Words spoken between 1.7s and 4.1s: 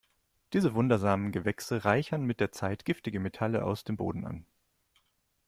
reichern mit der Zeit giftige Metalle aus dem